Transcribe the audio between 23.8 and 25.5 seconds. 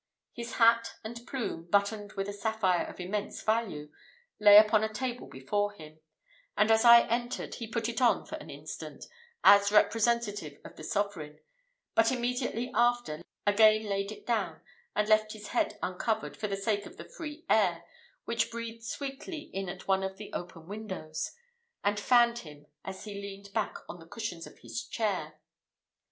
on the cushions of his chair.